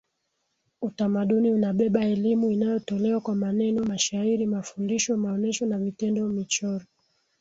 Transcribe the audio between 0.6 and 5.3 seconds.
Utamaduni unabeba elimu inayotolewa kwa maneno mashairi mafundisho